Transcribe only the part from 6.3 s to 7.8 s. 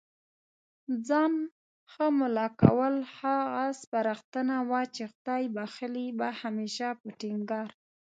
هميشه په ټينګار